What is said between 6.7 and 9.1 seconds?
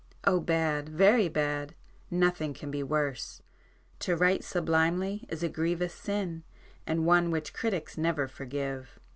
and one which critics never forgive.